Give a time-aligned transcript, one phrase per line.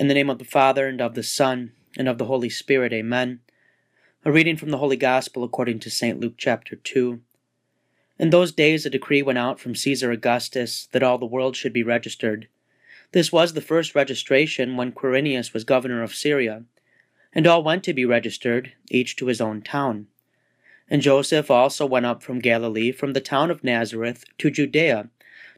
[0.00, 2.90] In the name of the Father, and of the Son, and of the Holy Spirit,
[2.90, 3.40] amen.
[4.24, 6.18] A reading from the Holy Gospel according to St.
[6.18, 7.20] Luke chapter 2.
[8.18, 11.74] In those days a decree went out from Caesar Augustus that all the world should
[11.74, 12.48] be registered.
[13.12, 16.64] This was the first registration when Quirinius was governor of Syria,
[17.34, 20.06] and all went to be registered, each to his own town.
[20.88, 25.10] And Joseph also went up from Galilee, from the town of Nazareth, to Judea,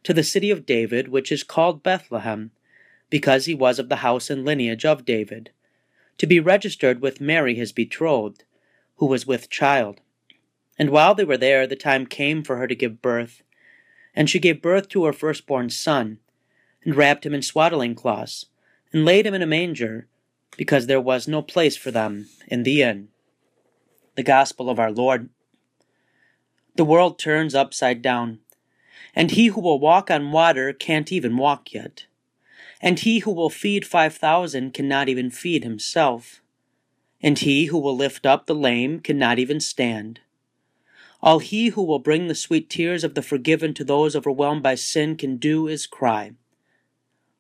[0.03, 2.51] to the city of David, which is called Bethlehem
[3.13, 5.51] because he was of the house and lineage of David,
[6.17, 8.45] to be registered with Mary his betrothed,
[8.97, 10.01] who was with child.
[10.79, 13.43] And while they were there, the time came for her to give birth.
[14.15, 16.21] And she gave birth to her firstborn son,
[16.85, 18.47] and wrapped him in swaddling cloths,
[18.95, 20.09] and laid him in a manger,
[20.57, 23.09] because there was no place for them in the inn.
[24.15, 25.29] The Gospel of our Lord.
[26.77, 28.39] The world turns upside down,
[29.15, 32.07] and he who will walk on water can't even walk yet
[32.83, 36.43] and he who will feed five thousand cannot even feed himself,
[37.23, 40.19] and he who will lift up the lame cannot even stand.
[41.23, 44.75] All he who will bring the sweet tears of the forgiven to those overwhelmed by
[44.75, 46.33] sin can do is cry.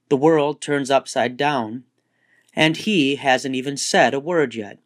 [0.09, 1.83] The world turns upside down,
[2.55, 4.79] and he hasn't even said a word yet.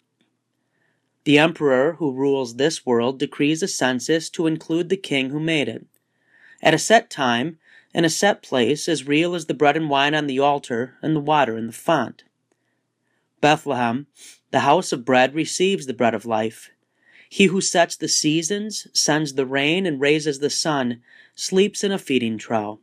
[1.25, 5.69] The emperor who rules this world decrees a census to include the king who made
[5.69, 5.84] it.
[6.62, 7.59] At a set time,
[7.97, 11.16] in a set place as real as the bread and wine on the altar and
[11.16, 12.25] the water in the font.
[13.41, 14.06] Bethlehem,
[14.50, 16.69] the house of bread, receives the bread of life.
[17.30, 21.00] He who sets the seasons, sends the rain, and raises the sun,
[21.34, 22.80] sleeps in a feeding trough.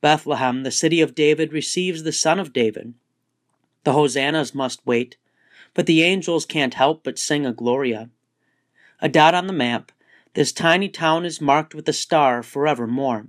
[0.00, 2.94] Bethlehem, the city of David, receives the Son of David.
[3.84, 5.16] The hosannas must wait,
[5.74, 8.10] but the angels can't help but sing a Gloria.
[9.00, 9.92] A dot on the map,
[10.34, 13.28] this tiny town is marked with a star forevermore.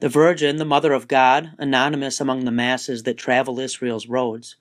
[0.00, 4.54] The Virgin, the Mother of God, anonymous among the masses that travel Israel's roads,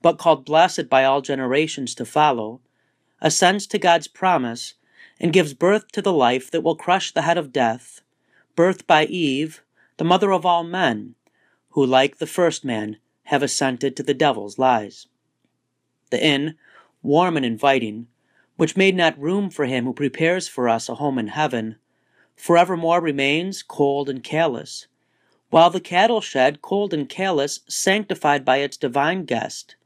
[0.00, 2.60] but called blessed by all generations to follow,
[3.20, 4.74] assents to God's promise
[5.18, 8.02] and gives birth to the life that will crush the head of death,
[8.54, 9.62] birth by Eve,
[9.96, 11.16] the mother of all men,
[11.70, 15.08] who, like the first man, have assented to the devil's lies.
[16.10, 16.54] The inn,
[17.02, 18.06] warm and inviting,
[18.56, 21.76] which made not room for him who prepares for us a home in heaven,
[22.36, 24.86] forevermore remains cold and callous,
[25.50, 29.76] while the cattle shed, cold and callous, sanctified by its divine guest,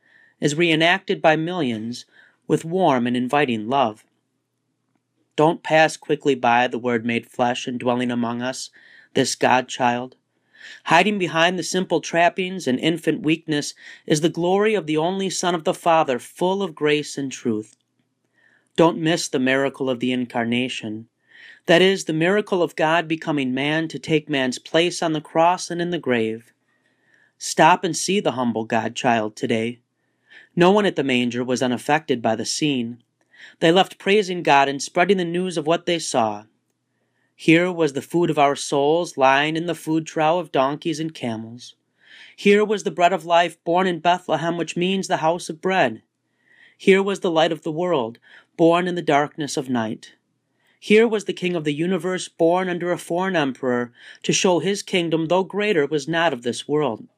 [0.41, 2.07] is reenacted by millions
[2.47, 4.05] with warm and inviting love.
[5.37, 8.71] Don't pass quickly by the Word made flesh and dwelling among us,
[9.15, 10.17] this God child.
[10.85, 13.75] Hiding behind the simple trappings and infant weakness
[14.07, 17.77] is the glory of the only Son of the Father, full of grace and truth.
[18.75, 21.09] Don't miss the miracle of the Incarnation.
[21.67, 25.71] That is, the miracle of God becoming man to take man's place on the cross
[25.71, 26.53] and in the grave.
[27.37, 29.81] Stop and see the humble God child today.
[30.57, 33.03] No one at the manger was unaffected by the scene.
[33.61, 36.45] They left praising God and spreading the news of what they saw.
[37.37, 41.15] Here was the food of our souls lying in the food trough of donkeys and
[41.15, 41.77] camels.
[42.35, 46.03] Here was the bread of life born in Bethlehem, which means the house of bread.
[46.77, 48.19] Here was the light of the world,
[48.57, 50.15] born in the darkness of night.
[50.81, 54.83] Here was the king of the universe born under a foreign emperor to show his
[54.83, 57.09] kingdom, though greater, was not of this world.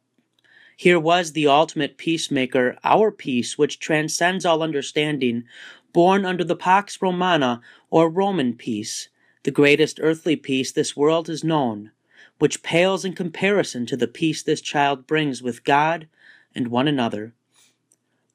[0.77, 5.45] Here was the ultimate peacemaker, our peace, which transcends all understanding,
[5.93, 7.61] born under the Pax Romana,
[7.91, 9.11] or Roman peace,
[9.43, 11.91] the greatest earthly peace this world has known,
[12.39, 16.09] which pales in comparison to the peace this child brings with God
[16.55, 17.35] and one another.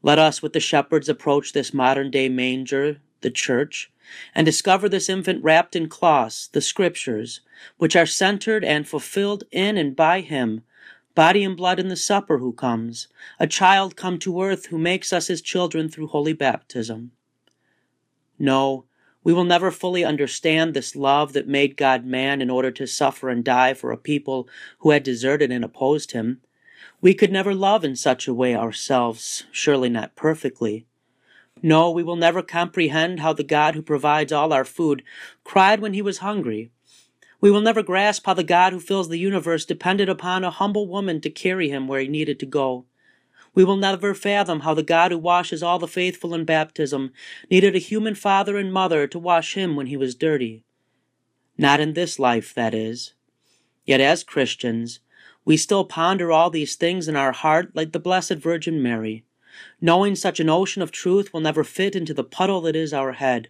[0.03, 3.91] Let us, with the shepherds, approach this modern day manger, the church,
[4.33, 7.41] and discover this infant wrapped in cloths, the Scriptures,
[7.77, 10.63] which are centered and fulfilled in and by Him,
[11.16, 13.07] body and blood in the supper who comes,
[13.39, 17.11] a child come to earth who makes us his children through holy baptism.
[18.38, 18.85] No,
[19.23, 23.29] we will never fully understand this love that made God man in order to suffer
[23.29, 24.47] and die for a people
[24.79, 26.41] who had deserted and opposed him.
[27.02, 30.85] We could never love in such a way ourselves, surely not perfectly.
[31.66, 35.02] No, we will never comprehend how the God who provides all our food
[35.44, 36.70] cried when he was hungry.
[37.41, 40.88] We will never grasp how the God who fills the universe depended upon a humble
[40.88, 42.85] woman to carry him where he needed to go.
[43.56, 47.12] We will never fathom how the God who washes all the faithful in baptism
[47.50, 50.66] needed a human father and mother to wash him when he was dirty.
[51.58, 53.16] Not in this life, that is.
[53.85, 55.00] Yet as Christians,
[55.46, 59.26] we still ponder all these things in our heart like the Blessed Virgin Mary
[59.81, 63.13] knowing such an ocean of truth will never fit into the puddle that is our
[63.13, 63.49] head,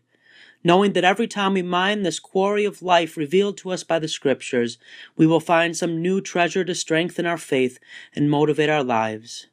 [0.64, 4.08] knowing that every time we mine this quarry of life revealed to us by the
[4.08, 4.78] Scriptures,
[5.16, 7.80] we will find some new treasure to strengthen our faith
[8.16, 9.48] and motivate our lives.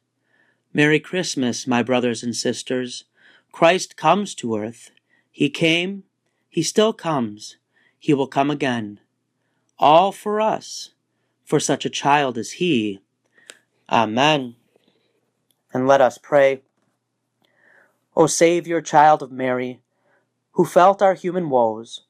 [0.73, 3.03] Merry Christmas, my brothers and sisters.
[3.51, 4.89] Christ comes to earth.
[5.31, 6.03] He came,
[6.49, 7.57] He still comes,
[7.99, 8.99] He will come again.
[9.77, 10.93] All for us,
[11.45, 12.99] for such a child as He.
[13.87, 14.55] Amen.
[15.73, 16.61] And let us pray.
[18.15, 19.81] O Saviour, child of Mary,
[20.51, 22.01] who felt our human woes,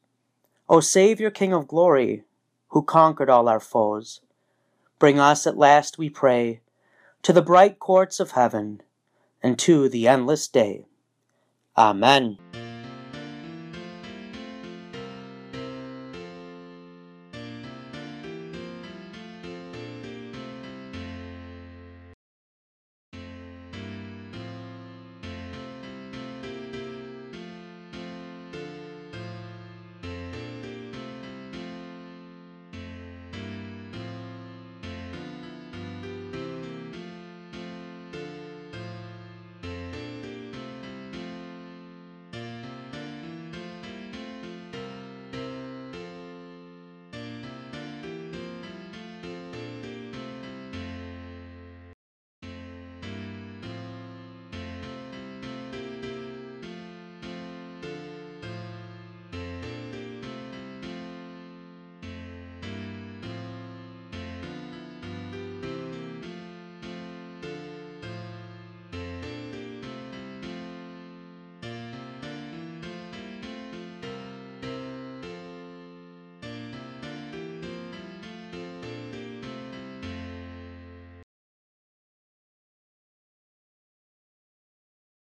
[0.67, 2.23] O Saviour, King of glory,
[2.69, 4.21] who conquered all our foes,
[4.99, 6.61] bring us at last, we pray,
[7.21, 8.81] to the bright courts of heaven
[9.41, 10.85] and to the endless day.
[11.77, 12.37] Amen.